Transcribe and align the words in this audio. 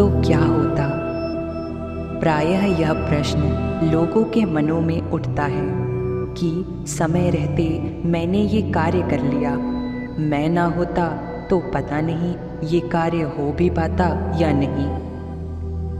तो 0.00 0.08
क्या 0.08 0.38
होता? 0.38 0.84
प्रायः 2.20 2.64
यह 2.80 2.92
प्रश्न 2.92 3.38
लोगों 3.92 4.24
के 4.24 4.44
मनों 4.44 4.80
में 4.80 5.10
उठता 5.10 5.42
है 5.42 5.66
कि 6.34 6.64
समय 6.86 7.30
रहते 7.30 7.92
मैंने 8.04 8.38
ये 8.38 8.62
कार्य 8.72 9.02
कर 9.02 9.20
लिया। 9.20 9.56
मैं 10.18 10.48
ना 10.48 10.64
होता 10.64 11.08
तो 11.50 11.58
पता 11.74 12.00
नहीं 12.00 12.34
ये 12.68 12.80
कार्य 12.80 13.22
हो 13.22 13.52
भी 13.52 13.70
पाता 13.70 14.38
या 14.38 14.52
नहीं। 14.52 14.86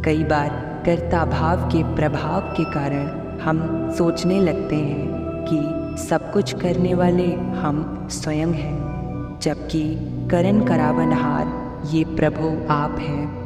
कई 0.02 0.24
बार 0.24 0.82
कर्ता 0.86 1.24
भाव 1.24 1.68
के 1.68 1.82
प्रभाव 1.96 2.40
के 2.40 2.64
कारण 2.64 3.38
हम 3.40 3.90
सोचने 3.98 4.40
लगते 4.40 4.76
हैं 4.76 5.08
कि 5.44 5.60
सब 6.02 6.32
कुछ 6.32 6.54
करने 6.54 6.94
वाले 6.94 7.34
हम 7.34 8.08
स्वयं 8.10 8.52
हैं, 8.52 9.38
जबकि 9.42 9.84
करण 10.30 10.64
करावनहार 10.64 11.52
ये 11.86 12.04
प्रभु 12.04 12.72
आप 12.72 12.96
हैं। 12.98 13.39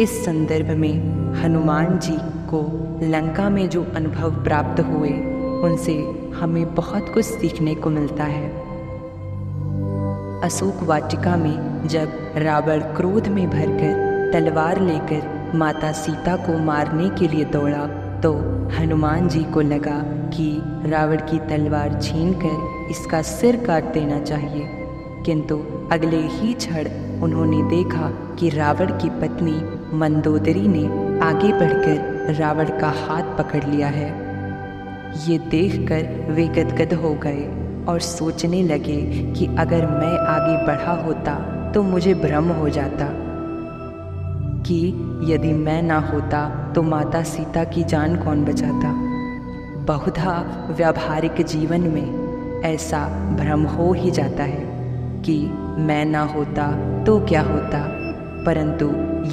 इस 0.00 0.24
संदर्भ 0.24 0.70
में 0.70 1.34
हनुमान 1.34 1.98
जी 1.98 2.14
को 2.48 2.60
लंका 3.02 3.48
में 3.50 3.68
जो 3.68 3.82
अनुभव 3.96 4.42
प्राप्त 4.44 4.80
हुए, 4.80 5.10
उनसे 5.64 5.94
हमें 6.36 6.74
बहुत 6.74 7.12
कुछ 7.14 7.24
सीखने 7.24 7.74
को 7.74 7.90
मिलता 7.90 8.24
है। 8.24 8.48
अशोक 10.44 10.82
वाटिका 10.82 11.36
में 11.36 11.88
जब 11.88 12.32
रावण 12.36 12.80
क्रोध 12.96 13.28
में 13.28 13.50
भरकर 13.50 14.30
तलवार 14.32 14.80
लेकर 14.80 15.52
माता 15.54 15.92
सीता 15.92 16.36
को 16.36 16.58
मारने 16.58 17.10
के 17.10 17.28
लिए 17.28 17.44
दौड़ा 17.44 17.86
तो 18.20 18.32
हनुमान 18.78 19.28
जी 19.28 19.44
को 19.44 19.60
लगा 19.60 20.00
कि 20.34 20.50
रावण 20.90 21.16
की 21.16 21.38
तलवार 21.48 22.00
छीनकर 22.02 22.88
इसका 22.90 23.22
सिर 23.22 23.64
काट 23.66 23.92
देना 23.94 24.20
चाहिए। 24.20 24.79
किंतु 25.26 25.56
अगले 25.92 26.20
ही 26.28 26.52
क्षण 26.54 26.88
उन्होंने 27.22 27.62
देखा 27.70 28.10
कि 28.36 28.48
रावण 28.48 28.86
की 28.86 29.08
पत्नी 29.10 29.52
मंदोदरी 29.96 30.68
ने 30.68 30.84
आगे 31.20 31.52
बढ़कर 31.52 32.34
रावण 32.34 32.78
का 32.80 32.88
हाथ 32.98 33.36
पकड़ 33.38 33.64
लिया 33.64 33.88
है। 33.88 34.08
ये 35.28 35.38
देखकर 35.38 36.32
वे 36.32 36.46
गदगद 36.48 36.92
हो 36.94 37.14
गए 37.14 37.48
और 37.88 38.00
सोचने 38.00 38.62
लगे 38.62 39.00
कि 39.32 39.46
अगर 39.58 39.86
मैं 39.86 40.18
आगे 40.28 40.66
बढ़ा 40.66 40.92
होता 41.02 41.34
तो 41.74 41.82
मुझे 41.82 42.14
भ्रम 42.14 42.48
हो 42.50 42.68
जाता 42.68 43.08
कि 44.66 44.80
यदि 45.32 45.52
मैं 45.52 45.82
ना 45.82 45.98
होता 45.98 46.72
तो 46.74 46.82
माता 46.82 47.22
सीता 47.22 47.64
की 47.64 47.84
जान 47.84 48.16
कौन 48.16 48.44
बचाता। 48.44 48.92
बहुधा 49.84 50.34
व्यावहारिक 50.70 51.46
जीवन 51.46 51.80
में 51.80 52.62
ऐसा 52.64 53.06
भ्रम 53.36 53.62
हो 53.66 53.92
ही 53.92 54.10
जाता 54.10 54.42
है। 54.42 54.79
कि 55.22 55.38
मैं 55.78 56.04
ना 56.04 56.20
होता 56.20 56.90
तो 57.04 57.20
क्या 57.20 57.42
होता। 57.42 57.96
परंतु 58.46 58.86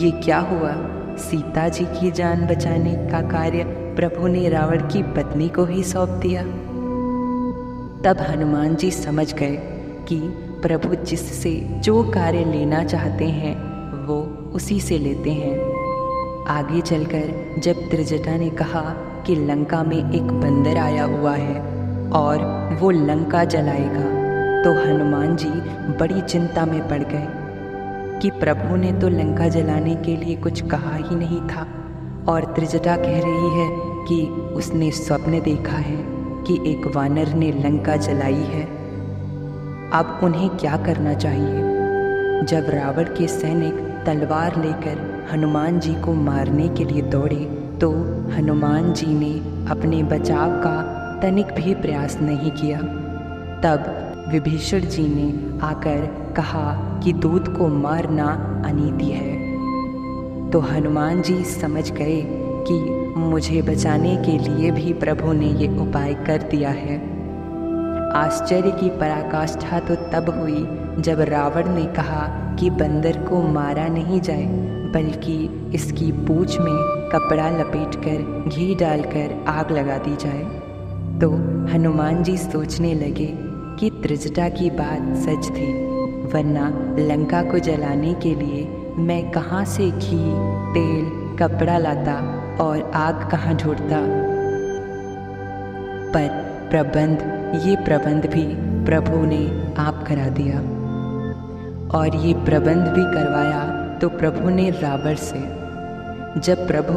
ये 0.05 0.11
क्या 0.11 0.39
हुआ? 0.39 0.73
सीता 1.15 1.69
जी 1.69 1.85
की 1.85 2.11
जान 2.11 2.47
बचाने 2.47 3.07
का 3.11 3.21
कार्य 3.21 3.63
प्रभु 3.97 4.27
ने 4.27 4.49
रावण 4.49 4.77
की 4.77 5.03
पत्नी 5.03 5.49
को 5.49 5.65
ही 5.65 5.83
सौंप 5.83 6.09
दिया। 6.09 6.43
तब 8.03 8.17
हनुमान 8.29 8.75
जी 8.75 8.91
समझ 8.91 9.33
गए 9.33 9.55
कि 10.07 10.19
प्रभु 10.61 10.95
जिससे 10.95 11.67
जो 11.71 12.03
कार्य 12.03 12.45
लेना 12.45 12.83
चाहते 12.83 13.25
हैं, 13.25 13.55
वो 14.05 14.49
उसी 14.53 14.79
से 14.79 14.97
लेते 14.97 15.31
हैं। 15.31 15.59
आगे 16.47 16.81
चलकर 16.81 17.55
जब 17.59 17.73
त्रिजटा 17.73 18.37
ने 18.37 18.49
कहा 18.49 18.81
कि 19.25 19.35
लंका 19.35 19.83
में 19.83 20.11
एक 20.11 20.23
बंदर 20.23 20.77
आया 20.77 21.03
हुआ 21.03 21.35
है 21.35 21.59
और 22.09 22.69
वो 22.81 22.91
लंका 22.91 23.43
जलाएगा 23.43 24.16
तो 24.57 24.73
हनुमान 24.73 25.35
जी 25.35 25.49
बड़ी 25.99 26.21
चिंता 26.21 26.65
में 26.65 26.87
पड़ 26.87 27.03
गए 27.03 27.27
कि 28.21 28.29
प्रभु 28.29 28.75
ने 28.75 28.91
तो 28.91 29.09
लंका 29.09 29.47
जलाने 29.47 29.95
के 29.95 30.15
लिए 30.17 30.35
कुछ 30.35 30.61
कहा 30.67 30.95
ही 30.95 31.15
नहीं 31.15 31.41
था 31.41 31.67
और 32.27 32.53
त्रिजटा 32.55 32.95
कह 32.95 33.19
रही 33.25 33.49
है 33.59 33.67
कि 34.07 34.27
उसने 34.53 34.91
स्वप्न 34.91 35.41
देखा 35.41 35.77
है 35.77 35.97
कि 36.43 36.71
एक 36.71 36.95
वानर 36.95 37.33
ने 37.33 37.51
लंका 37.51 37.95
जलाई 37.95 38.33
है। 38.33 38.63
अब 39.93 40.19
उन्हें 40.23 40.49
क्या 40.49 40.77
करना 40.77 41.13
चाहिए? 41.13 41.61
जब 42.43 42.65
रावण 42.69 43.03
के 43.03 43.27
सैनिक 43.27 43.73
तलवार 44.05 44.61
लेकर 44.61 45.27
हनुमान 45.31 45.79
जी 45.79 45.93
को 45.93 46.13
मारने 46.13 46.67
के 46.69 46.85
लिए 46.85 47.01
दौड़े 47.01 47.45
तो 47.81 47.91
हनुमान 48.37 48.93
जी 48.93 49.07
ने 49.07 49.33
अपने 49.71 50.03
बचाव 50.03 50.51
का 50.51 50.75
तनिक 51.21 51.45
भी 51.45 51.75
प्रयास 51.75 52.17
नहीं 52.21 52.51
किया। 52.51 52.79
तब 53.61 54.06
विभीषण 54.27 54.79
जी 54.79 55.07
ने 55.07 55.59
आकर 55.65 56.33
कहा 56.37 56.99
कि 57.03 57.13
दूध 57.13 57.57
को 57.57 57.67
मारना 57.67 58.25
अनीति 58.65 59.05
है। 59.05 60.49
तो 60.51 60.59
हनुमान 60.59 61.21
जी 61.21 61.43
समझ 61.43 61.91
गए 61.91 62.21
कि 62.67 62.73
मुझे 63.19 63.61
बचाने 63.61 64.15
के 64.17 64.37
लिए 64.39 64.71
भी 64.71 64.93
प्रभु 64.93 65.33
ने 65.33 65.51
ये 65.53 65.67
उपाय 65.79 66.13
कर 66.13 66.41
दिया 66.41 66.69
है। 66.69 66.97
आश्चर्य 68.15 68.71
की 68.71 68.89
पराकाष्ठा 68.89 69.79
तो 69.79 69.95
तब 69.95 70.29
हुई 70.29 70.67
जब 71.01 71.21
रावण 71.21 71.73
ने 71.75 71.85
कहा 71.85 72.27
कि 72.55 72.69
बंदर 72.69 73.17
को 73.17 73.41
मारा 73.43 73.87
नहीं 73.87 74.21
जाए, 74.21 74.45
बल्कि 74.93 75.71
इसकी 75.75 76.11
पूछ 76.11 76.59
में 76.59 77.09
कपड़ा 77.13 77.49
लपेटकर 77.49 78.49
घी 78.49 78.73
डालकर 78.75 79.43
आग 79.47 79.71
लगा 79.71 79.97
दी 79.97 80.15
जाए। 80.15 80.43
तो 81.19 81.31
हनुमान 81.73 82.23
जी 82.23 82.37
सोचने 82.37 82.93
लगे 82.93 83.46
कि 83.79 83.89
त्रिजटा 83.89 84.49
की 84.49 84.69
बात 84.69 85.17
सच 85.17 85.49
थी, 85.49 85.73
वरना 86.33 86.69
लंका 86.99 87.41
को 87.41 87.59
जलाने 87.59 88.13
के 88.13 88.35
लिए 88.35 88.67
मैं 88.97 89.31
कहाँ 89.31 89.65
से 89.65 89.91
घी, 89.91 90.33
तेल, 90.73 91.05
कपड़ा 91.39 91.77
लाता 91.77 92.15
और 92.61 92.91
आग 92.95 93.29
कहाँ 93.31 93.55
ढूंढता? 93.55 93.99
पर 96.13 96.29
प्रबंध, 96.69 97.19
ये 97.65 97.75
प्रबंध 97.75 98.25
भी 98.25 98.45
प्रभु 98.85 99.25
ने 99.25 99.73
आप 99.77 100.05
करा 100.07 100.27
दिया। 100.29 100.57
और 101.97 102.15
ये 102.15 102.33
प्रबंध 102.33 102.87
भी 102.87 103.01
करवाया 103.01 103.93
तो 104.01 104.09
प्रभु 104.09 104.49
ने 104.49 104.69
रावण 104.69 105.15
से। 105.15 105.39
जब 106.39 106.67
प्रभु 106.67 106.93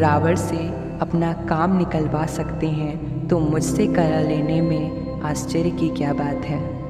रावण 0.00 0.34
से 0.34 0.56
अपना 1.00 1.32
काम 1.32 1.78
निकलवा 1.78 2.26
सकते 2.26 2.66
हैं 2.66 3.28
तो 3.28 3.38
मुझसे 3.38 3.86
करा 3.86 4.20
लेने 4.20 4.60
में 4.60 5.01
आश्चर्य 5.24 5.70
की 5.70 5.88
क्या 5.88 6.12
बात 6.12 6.44
है? 6.44 6.82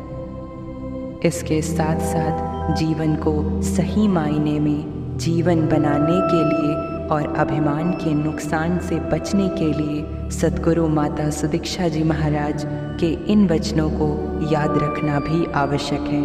इसके 1.25 1.63
साथ 1.63 2.01
साथ 2.01 2.53
जीवन 2.77 3.17
को 3.17 3.63
सही 3.63 4.09
मायने 4.09 4.61
में 4.61 4.85
जीवन 5.19 5.57
बनाने 5.57 6.21
के 6.31 6.45
लिए 6.49 6.93
और 7.09 7.35
अभिमान 7.37 7.93
के 7.93 8.15
नुकसान 8.15 8.79
से 8.79 8.97
बचने 8.97 9.49
के 9.49 9.65
लिए 9.65 10.31
सदगुरु 10.31 10.89
माता 10.89 11.31
सुदीक्षा 11.31 11.89
जी 11.89 12.03
महाराज 12.05 12.63
के 13.01 13.33
इन 13.33 13.49
वचनों 13.49 13.91
को 13.91 14.11
याद 14.53 14.71
रखना 14.83 15.21
भी 15.21 15.53
आवश्यक 15.53 16.01
है 16.01 16.25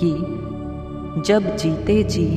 कि 0.00 0.34
जब 1.26 1.56
जीते 1.56 2.02
जी 2.02 2.28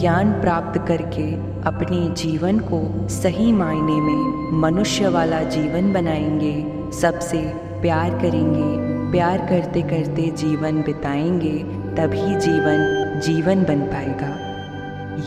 ज्ञान 0.00 0.32
प्राप्त 0.32 0.84
करके 0.88 1.34
अपने 1.62 2.14
जीवन 2.14 2.58
को 2.58 3.08
सही 3.08 3.52
मायने 3.52 4.00
में 4.00 4.52
मनुष्य 4.52 5.08
वाला 5.08 5.42
जीवन 5.42 5.92
बनाएँगे, 5.92 6.66
सबसे 6.92 7.38
प्यार 7.86 8.10
करेंगे, 8.10 8.76
प्यार 9.12 9.38
करते 9.38 9.82
करते 9.82 10.22
जीवन 10.22 10.82
बिताएँगे, 10.82 11.58
तभी 11.96 12.36
जीवन 12.36 13.12
जीवन 13.24 13.64
बन 13.64 13.80
पाएगा। 13.80 14.28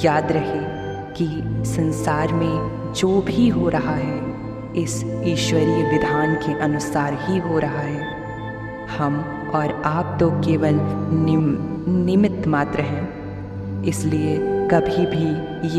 याद 0.05 0.31
रहे 0.31 0.59
कि 1.13 1.41
संसार 1.65 2.33
में 2.33 2.93
जो 2.95 3.21
भी 3.21 3.49
हो 3.49 3.69
रहा 3.69 3.95
है, 3.95 4.21
इस 4.75 5.21
ईश्वरीय 5.23 5.91
विधान 5.91 6.35
के 6.35 6.59
अनुसार 6.59 7.17
ही 7.21 7.39
हो 7.39 7.59
रहा 7.59 7.79
है। 7.79 8.01
हम 8.97 9.25
और 9.55 9.81
आप 9.85 10.17
तो 10.19 10.31
केवल 10.31 10.75
निम, 11.13 11.57
निमित्त 12.05 12.47
मात्र 12.47 12.81
हैं। 12.81 13.09
इसलिए 13.83 14.37
कभी 14.71 15.05
भी 15.05 15.27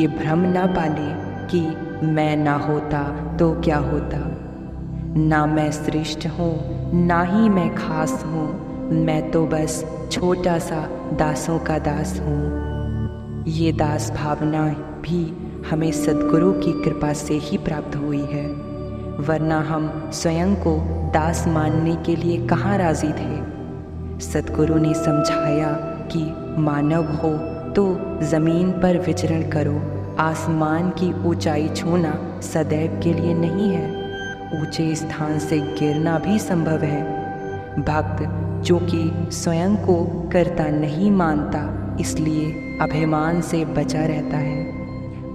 ये 0.00 0.06
भ्रम 0.06 0.38
ना 0.38 0.66
पाले 0.66 1.30
कि 1.46 1.60
मैं 2.06 2.36
ना 2.36 2.54
होता 2.54 3.02
तो 3.36 3.60
क्या 3.60 3.76
होता। 3.76 4.39
ना 5.10 5.46
मैं 5.46 5.70
श्रेष्ठ 5.72 6.26
हूँ, 6.26 6.92
ना 6.94 7.22
ही 7.22 7.48
मैं 7.48 7.74
खास 7.74 8.22
हूँ। 8.26 8.90
मैं 8.90 9.30
तो 9.30 9.46
बस 9.46 9.84
छोटा 10.12 10.58
सा 10.58 10.80
दासों 11.12 11.58
का 11.58 11.78
दास 11.78 12.20
हूँ। 12.20 13.44
ये 13.48 13.72
दास 13.72 14.10
भावना 14.10 14.68
भी 15.02 15.22
हमें 15.70 15.90
सदगुरु 15.92 16.52
की 16.52 16.84
कृपा 16.84 17.12
से 17.12 17.34
ही 17.34 17.58
प्राप्त 17.58 17.96
हुई 17.96 18.20
है। 18.20 18.46
वरना 19.20 19.60
हम 19.60 20.10
स्वयं 20.12 20.54
को 20.56 20.76
दास 21.12 21.46
मानने 21.48 21.96
के 21.96 22.16
लिए 22.16 22.46
कहाँ 22.46 22.78
राज़ी 22.78 23.12
थे? 23.12 24.20
सदगुरु 24.20 24.74
ने 24.74 24.94
समझाया 24.94 25.72
कि 26.12 26.24
मानव 26.60 27.12
हो 27.12 27.36
तो 27.72 28.18
ज़मीन 28.22 28.70
पर 28.72 28.98
विचरण 28.98 29.50
करो, 29.50 29.80
आसमान 30.18 30.90
की 30.90 31.12
ऊंचाई 31.28 31.68
छूना 31.68 32.40
सदैव 32.42 33.00
के 33.04 33.12
लिए 33.12 33.34
नहीं 33.34 33.70
है। 33.70 33.99
ऊँचे 34.54 34.94
स्थान 34.94 35.38
से 35.38 35.60
गिरना 35.60 36.18
भी 36.18 36.38
संभव 36.38 36.82
है। 36.82 37.02
भक्त, 37.76 38.22
जो 38.66 38.78
कि 38.78 39.32
स्वयं 39.32 39.76
को 39.76 40.28
करता 40.32 40.64
नहीं 40.64 41.10
मानता, 41.10 41.96
इसलिए 42.00 42.78
अभिमान 42.80 43.40
से 43.40 43.64
बचा 43.64 44.06
रहता 44.06 44.36
है। 44.36 44.64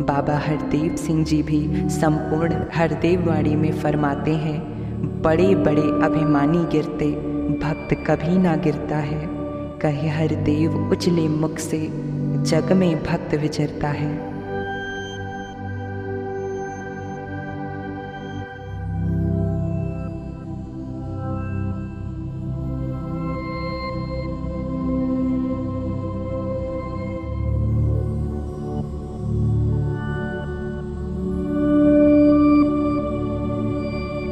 बाबा 0.01 0.38
हरदेव 0.38 0.95
सिंह 0.95 1.25
जी 1.25 1.44
भी 1.44 1.89
संपूर्ण 1.89 2.56
हरदेव 2.73 3.29
वाणी 3.29 3.56
में 3.56 3.71
फरमाते 3.71 4.31
हैं 4.31 4.75
बड़े 5.21 5.56
बड़े 5.56 5.81
अभिमानी 5.81 6.57
गिरते, 6.57 7.12
भक्त 7.59 7.94
कभी 8.07 8.38
ना 8.38 8.56
गिरता 8.56 8.97
है। 8.97 9.27
कहे 9.79 10.09
हरदेव 10.09 10.89
उचले 10.91 11.27
मुख 11.27 11.57
से, 11.57 11.89
जग 12.44 12.71
में 12.71 13.03
भक्त 13.03 13.35
विचरता 13.35 13.88
है। 13.88 14.35